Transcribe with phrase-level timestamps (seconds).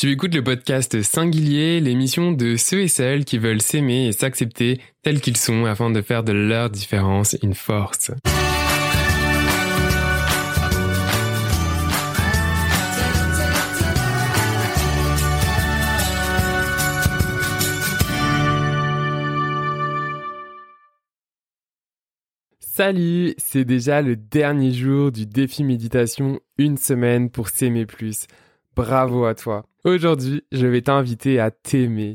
[0.00, 4.80] Tu écoutes le podcast Singulier, l'émission de ceux et celles qui veulent s'aimer et s'accepter
[5.02, 8.12] tels qu'ils sont afin de faire de leur différence une force.
[22.60, 28.28] Salut, c'est déjà le dernier jour du défi méditation une semaine pour s'aimer plus.
[28.76, 29.64] Bravo à toi.
[29.88, 32.12] Aujourd'hui, je vais t'inviter à t'aimer.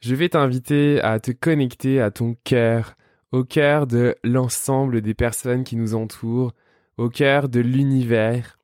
[0.00, 2.96] Je vais t'inviter à te connecter à ton cœur,
[3.30, 6.54] au cœur de l'ensemble des personnes qui nous entourent,
[6.98, 8.58] au cœur de l'univers.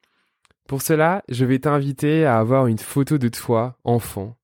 [0.67, 4.37] Pour cela, je vais t'inviter à avoir une photo de toi, enfant.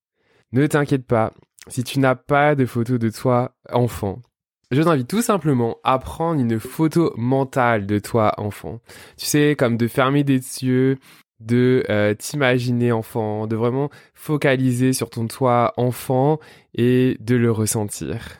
[0.52, 1.32] Ne t'inquiète pas,
[1.66, 4.22] si tu n'as pas de photo de toi, enfant,
[4.70, 8.80] je t'invite tout simplement à prendre une photo mentale de toi enfant.
[9.16, 10.98] Tu sais, comme de fermer des yeux,
[11.40, 16.40] de euh, t'imaginer enfant, de vraiment focaliser sur ton toi enfant
[16.74, 18.38] et de le ressentir.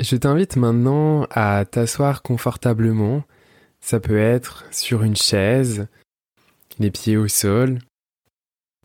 [0.00, 3.22] Je t'invite maintenant à t'asseoir confortablement.
[3.80, 5.86] Ça peut être sur une chaise,
[6.78, 7.78] les pieds au sol,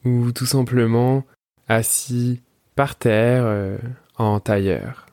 [0.05, 1.25] ou tout simplement
[1.67, 2.41] assis
[2.75, 3.77] par terre euh,
[4.17, 5.07] en tailleur.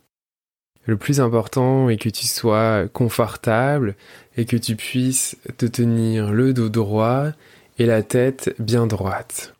[0.84, 3.94] Le plus important est que tu sois confortable
[4.36, 7.32] et que tu puisses te tenir le dos droit
[7.78, 9.54] et la tête bien droite.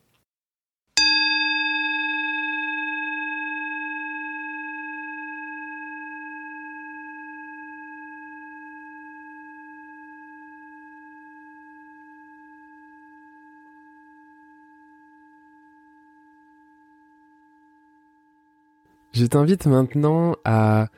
[19.12, 20.88] Je t'invite maintenant à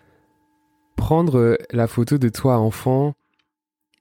[0.97, 3.15] prendre la photo de toi enfant,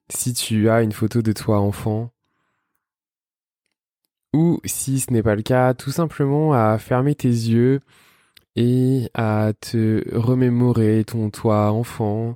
[0.10, 2.12] si tu as une photo de toi enfant,
[4.34, 7.80] ou si ce n'est pas le cas, tout simplement à fermer tes yeux
[8.56, 12.36] et à te remémorer ton toi enfant,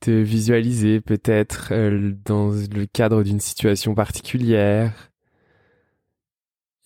[0.00, 5.10] te visualiser peut-être euh, dans le cadre d'une situation particulière.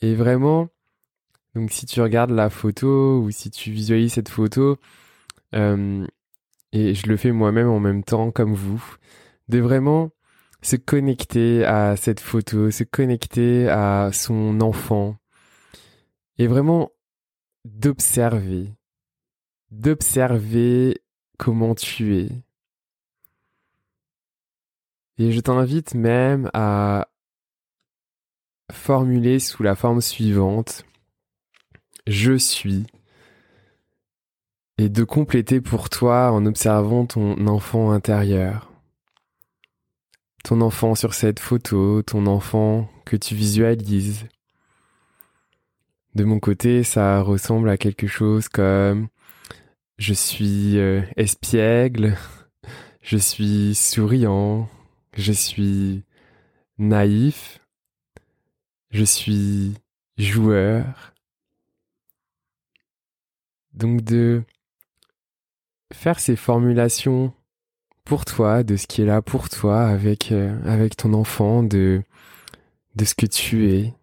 [0.02, 0.68] Et vraiment,
[1.54, 4.78] donc si tu regardes la photo ou si tu visualises cette photo,
[5.54, 6.06] euh,
[6.72, 8.84] et je le fais moi-même en même temps comme vous,
[9.48, 10.10] de vraiment
[10.64, 15.16] se connecter à cette photo, se connecter à son enfant
[16.38, 16.90] et vraiment
[17.64, 18.72] d'observer,
[19.70, 21.02] d'observer
[21.38, 22.28] comment tu es.
[25.18, 27.08] Et je t'invite même à
[28.72, 30.84] formuler sous la forme suivante
[32.06, 32.86] je suis
[34.76, 38.73] et de compléter pour toi en observant ton enfant intérieur.
[40.44, 44.26] Ton enfant sur cette photo, ton enfant que tu visualises.
[46.14, 49.08] De mon côté, ça ressemble à quelque chose comme
[49.96, 52.18] je suis euh, espiègle,
[53.00, 54.68] je suis souriant,
[55.14, 56.04] je suis
[56.76, 57.60] naïf,
[58.90, 59.72] je suis
[60.18, 61.14] joueur.
[63.72, 64.42] Donc de
[65.90, 67.32] faire ces formulations
[68.04, 72.02] pour toi, de ce qui est là pour toi avec, euh, avec ton enfant, de,
[72.96, 73.94] de ce que tu es.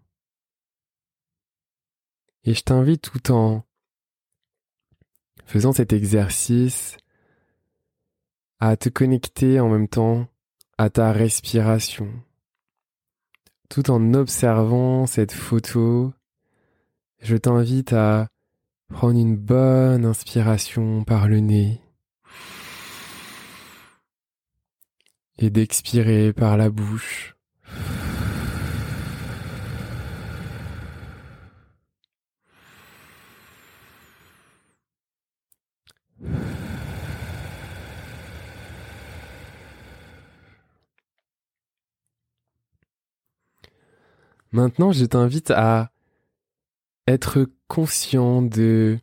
[2.43, 3.63] Et je t'invite tout en
[5.45, 6.97] faisant cet exercice
[8.59, 10.27] à te connecter en même temps
[10.77, 12.11] à ta respiration,
[13.69, 16.13] tout en observant cette photo.
[17.19, 18.29] Je t'invite à
[18.89, 21.80] prendre une bonne inspiration par le nez
[25.41, 27.35] et d'expirer par la bouche.
[44.53, 45.91] Maintenant, je t'invite à
[47.07, 48.99] être conscient de,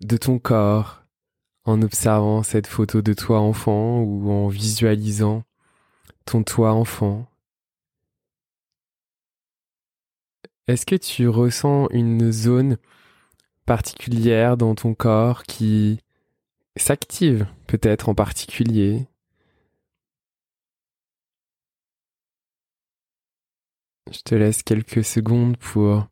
[0.00, 1.03] de ton corps,
[1.64, 5.44] en observant cette photo de toi enfant ou en visualisant
[6.24, 7.26] ton toi enfant.
[10.66, 12.78] Est-ce que tu ressens une zone
[13.66, 16.00] particulière dans ton corps qui
[16.76, 19.06] s'active peut-être en particulier?
[24.10, 26.06] Je te laisse quelques secondes pour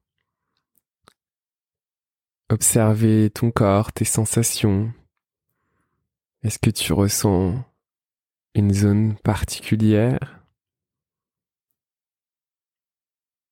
[2.51, 4.93] observer ton corps, tes sensations,
[6.43, 7.55] est-ce que tu ressens
[8.55, 10.41] une zone particulière?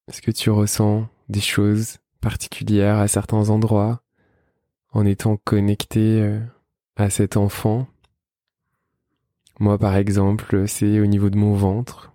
[0.08, 4.02] Est-ce que tu ressens des choses particulière à certains endroits,
[4.92, 6.40] en étant connecté euh,
[6.96, 7.86] à cet enfant?
[9.60, 12.12] Moi, par exemple, c'est au niveau de mon ventre.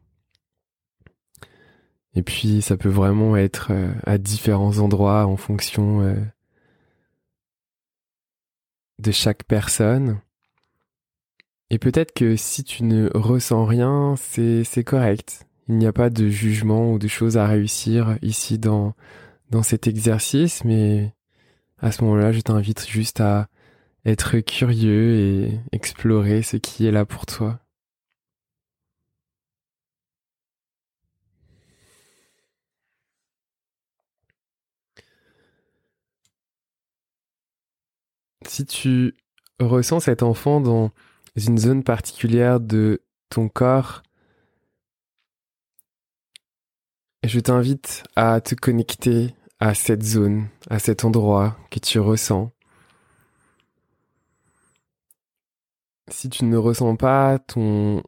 [2.16, 6.16] Et puis, ça peut vraiment être euh, à différents endroits en fonction euh,
[9.00, 10.20] de chaque personne.
[11.70, 15.46] Et peut-être que si tu ne ressens rien, c'est, correct.
[15.68, 18.94] Il n'y a pas de jugement ou de choses à réussir ici dans,
[19.50, 21.14] dans cet exercice, mais
[21.80, 23.48] à ce moment-là, je t'invite juste à
[24.06, 27.60] être curieux et explorer ce qui est là pour toi.
[38.48, 39.16] Si tu
[39.60, 40.92] ressens cet enfant dans
[41.36, 44.04] une zone particulière de ton corps,
[47.24, 52.52] je t'invite à te connecter à cette zone, à cet endroit que tu ressens.
[56.10, 58.04] Si tu ne ressens pas ton,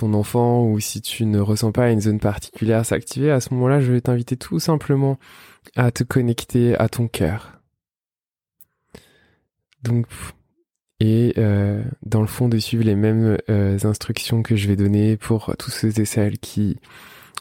[0.00, 3.92] enfant ou si tu ne ressens pas une zone particulière s'activer, à ce moment-là, je
[3.92, 5.18] vais t'inviter tout simplement
[5.76, 7.60] à te connecter à ton cœur.
[9.82, 10.06] Donc,
[11.00, 15.16] et euh, dans le fond de suivre les mêmes euh, instructions que je vais donner
[15.16, 16.78] pour tous ceux et celles qui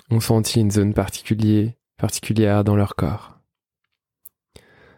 [0.10, 3.38] ont senti une zone particulière, particulière dans leur corps.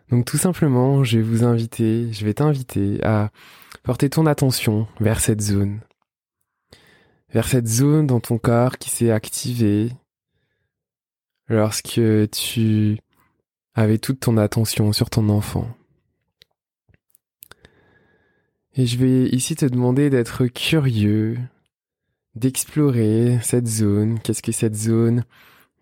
[0.09, 3.31] Donc tout simplement, je vais vous inviter, je vais t'inviter à
[3.81, 5.79] porter ton attention vers cette zone.
[7.33, 9.91] Vers cette zone dans ton corps qui s'est activée
[11.47, 12.97] lorsque tu
[13.73, 15.67] avais toute ton attention sur ton enfant.
[18.73, 21.38] Et je vais ici te demander d'être curieux,
[22.35, 24.19] d'explorer cette zone.
[24.19, 25.25] Qu'est-ce que cette zone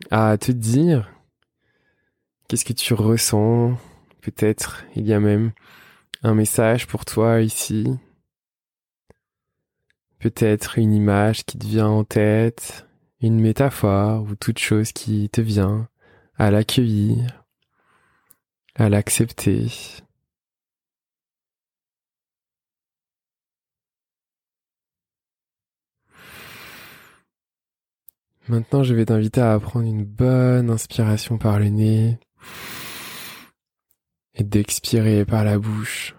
[0.10, 1.12] a à te dire?
[2.48, 3.78] Qu'est-ce que tu ressens?
[4.22, 5.52] Peut-être il y a même
[6.24, 7.86] un message pour toi ici.
[10.18, 12.88] Peut-être une image qui te vient en tête,
[13.22, 15.88] une métaphore ou toute chose qui te vient
[16.38, 17.46] à l'accueillir,
[18.74, 19.68] à l'accepter.
[28.50, 32.18] Maintenant, je vais t'inviter à prendre une bonne inspiration par le nez
[34.34, 36.16] et d'expirer par la bouche.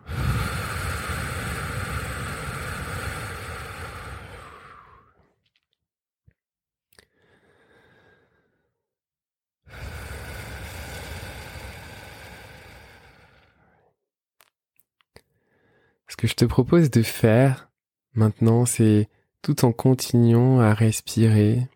[16.06, 17.72] Ce que je te propose de faire
[18.14, 19.08] maintenant, c'est
[19.42, 21.66] tout en continuant à respirer,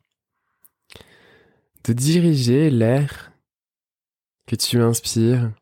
[1.84, 3.32] de diriger l'air
[4.46, 5.52] que tu inspires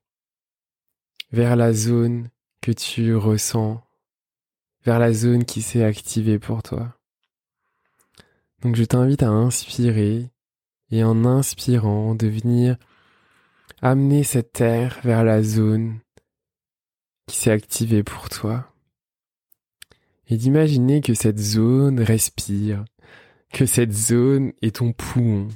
[1.33, 2.29] vers la zone
[2.61, 3.83] que tu ressens,
[4.85, 6.97] vers la zone qui s'est activée pour toi.
[8.61, 10.31] Donc je t'invite à inspirer
[10.93, 12.77] et en inspirant de venir
[13.81, 15.99] amener cet air vers la zone
[17.27, 18.73] qui s'est activée pour toi.
[20.29, 22.85] Et d'imaginer que cette zone respire,
[23.53, 25.49] que cette zone est ton poumon,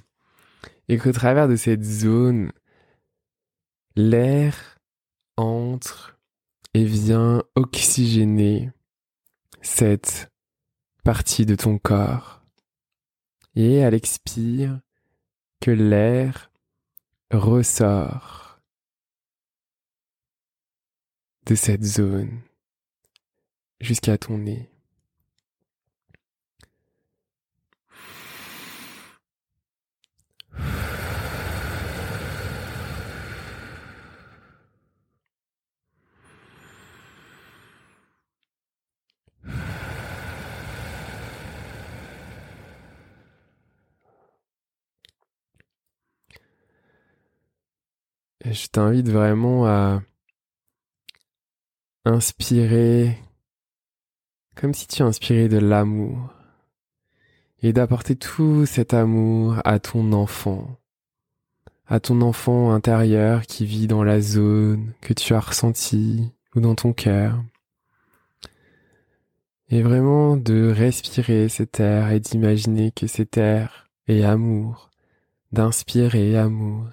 [0.88, 2.52] et qu'au travers de cette zone,
[3.96, 4.78] l'air
[5.36, 6.18] entre
[6.74, 8.70] et vient oxygéner
[9.62, 10.30] cette
[11.04, 12.42] partie de ton corps.
[13.54, 14.80] Et à l'expire,
[15.60, 16.50] que l'air
[17.30, 18.60] ressort
[21.46, 22.40] de cette zone
[23.80, 24.75] jusqu'à ton nez.
[48.56, 50.00] Je t'invite vraiment à
[52.06, 53.18] inspirer
[54.54, 56.32] comme si tu inspirais de l'amour
[57.62, 60.78] et d'apporter tout cet amour à ton enfant,
[61.86, 66.74] à ton enfant intérieur qui vit dans la zone que tu as ressentie ou dans
[66.74, 67.44] ton cœur.
[69.68, 74.90] Et vraiment de respirer cet air et d'imaginer que cet air est amour,
[75.52, 76.86] d'inspirer amour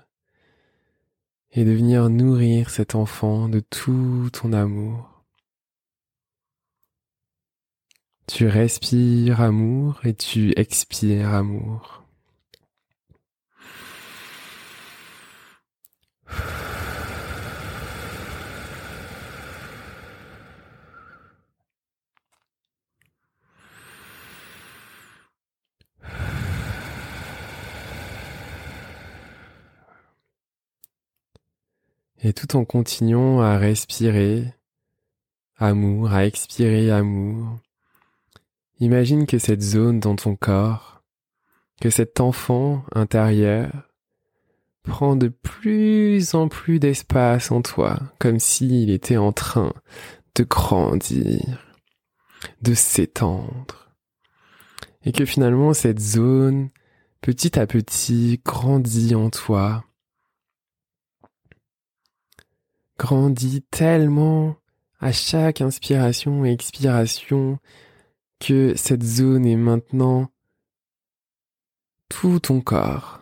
[1.56, 5.24] et de venir nourrir cet enfant de tout ton amour.
[8.28, 12.04] Tu respires amour et tu expires amour.
[32.26, 34.54] Et tout en continuant à respirer
[35.58, 37.60] amour, à expirer amour,
[38.80, 41.04] imagine que cette zone dans ton corps,
[41.82, 43.90] que cet enfant intérieur
[44.84, 49.74] prend de plus en plus d'espace en toi, comme s'il était en train
[50.36, 51.76] de grandir,
[52.62, 53.94] de s'étendre.
[55.04, 56.70] Et que finalement cette zone,
[57.20, 59.84] petit à petit, grandit en toi,
[63.04, 64.56] grandit tellement
[65.02, 67.60] à chaque inspiration et expiration
[68.40, 70.30] que cette zone est maintenant
[72.08, 73.20] tout ton corps.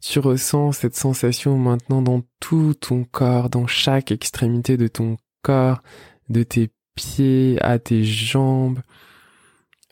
[0.00, 5.82] Tu ressens cette sensation maintenant dans tout ton corps, dans chaque extrémité de ton corps,
[6.28, 8.82] de tes pieds à tes jambes,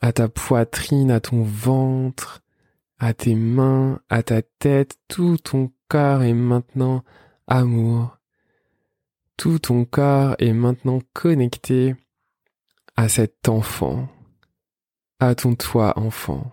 [0.02, 2.42] à ta poitrine, à ton ventre,
[3.00, 7.02] à tes mains, à ta tête, tout ton corps est maintenant
[7.48, 8.19] amour.
[9.40, 11.96] Tout ton corps est maintenant connecté
[12.94, 14.06] à cet enfant,
[15.18, 16.52] à ton toi enfant,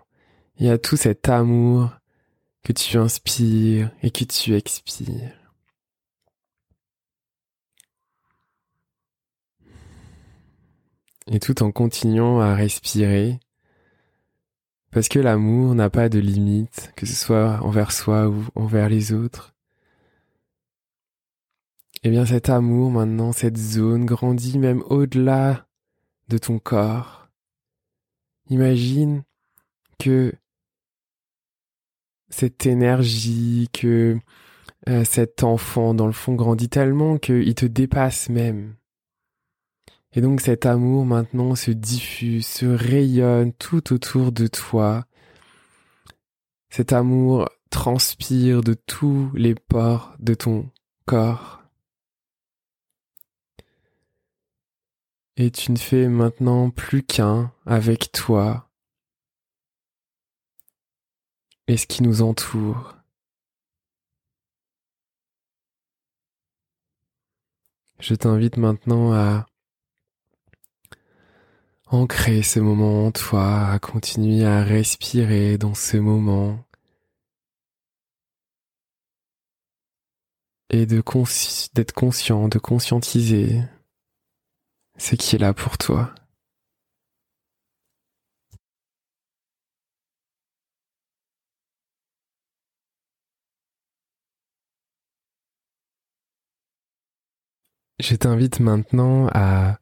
[0.58, 1.90] et à tout cet amour
[2.64, 5.52] que tu inspires et que tu expires.
[11.30, 13.42] Et tout en continuant à respirer,
[14.92, 19.12] parce que l'amour n'a pas de limite, que ce soit envers soi ou envers les
[19.12, 19.57] autres.
[22.04, 25.68] Eh bien cet amour maintenant, cette zone grandit même au-delà
[26.28, 27.30] de ton corps.
[28.50, 29.24] Imagine
[30.00, 30.34] que
[32.30, 34.20] cette énergie, que
[34.88, 38.76] euh, cet enfant dans le fond grandit tellement qu'il te dépasse même.
[40.14, 45.06] Et donc cet amour maintenant se diffuse, se rayonne tout autour de toi.
[46.70, 50.70] Cet amour transpire de tous les pores de ton
[51.06, 51.57] corps.
[55.40, 58.72] Et tu ne fais maintenant plus qu'un avec toi
[61.68, 62.96] et ce qui nous entoure.
[68.00, 69.46] Je t'invite maintenant à
[71.86, 76.66] ancrer ce moment en toi, à continuer à respirer dans ce moment
[80.72, 83.62] et d'être conscient, de conscientiser
[84.98, 86.14] ce qui est là pour toi?
[98.00, 99.80] Je t'invite maintenant à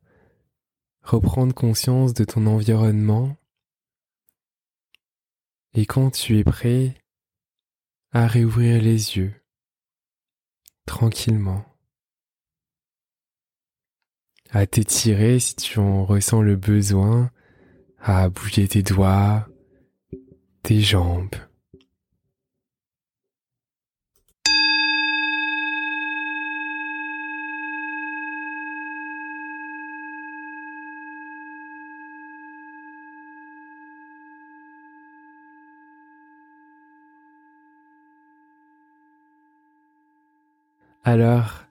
[1.02, 3.38] reprendre conscience de ton environnement
[5.74, 6.96] et quand tu es prêt,
[8.12, 9.34] à réouvrir les yeux
[10.86, 11.66] tranquillement,
[14.56, 17.30] à t'étirer si tu en ressens le besoin,
[18.02, 19.50] à bouger tes doigts,
[20.64, 21.36] tes jambes.
[41.04, 41.66] Alors,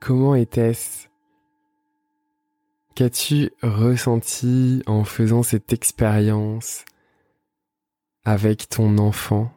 [0.00, 1.06] comment était-ce
[2.96, 6.86] Qu'as-tu ressenti en faisant cette expérience
[8.24, 9.52] avec ton enfant,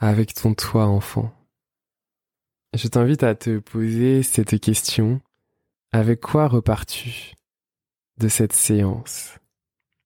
[0.00, 1.32] avec ton toi enfant?
[2.74, 5.20] Je t'invite à te poser cette question.
[5.92, 7.34] Avec quoi repars-tu
[8.18, 9.38] de cette séance?